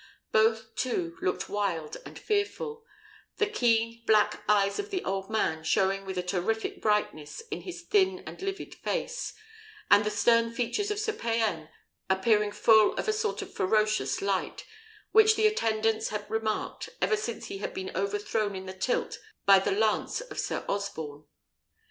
Both, 0.31 0.73
too, 0.73 1.15
looked 1.21 1.47
wild 1.47 1.97
and 2.07 2.17
fearful; 2.17 2.83
the 3.37 3.45
keen 3.45 4.01
black 4.07 4.43
eyes 4.49 4.79
of 4.79 4.89
the 4.89 5.03
old 5.05 5.29
man 5.29 5.63
showing 5.63 6.05
with 6.05 6.17
a 6.17 6.23
terrific 6.23 6.81
brightness 6.81 7.39
in 7.51 7.61
his 7.61 7.83
thin 7.83 8.23
and 8.25 8.41
livid 8.41 8.73
face, 8.73 9.33
and 9.91 10.03
the 10.03 10.09
stern 10.09 10.51
features 10.55 10.89
of 10.89 10.97
Sir 10.97 11.13
Payan 11.13 11.69
appearing 12.09 12.51
full 12.51 12.95
of 12.95 13.07
a 13.07 13.13
sort 13.13 13.43
of 13.43 13.53
ferocious 13.53 14.23
light, 14.23 14.65
which 15.11 15.35
his 15.35 15.51
attendants 15.51 16.07
had 16.09 16.27
remarked, 16.31 16.89
ever 16.99 17.15
since 17.15 17.45
he 17.45 17.59
had 17.59 17.71
been 17.75 17.91
overthrown 17.95 18.55
in 18.55 18.65
the 18.65 18.73
tilt 18.73 19.19
by 19.45 19.59
the 19.59 19.69
lance 19.71 20.19
of 20.19 20.39
Sir 20.39 20.65
Osborne. 20.67 21.25